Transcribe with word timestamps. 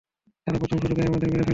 তারা 0.47 0.57
প্রথম 0.59 0.77
সুযোগেই 0.77 1.07
আমাদের 1.07 1.27
মেরে 1.27 1.37
ফেলবে। 1.37 1.49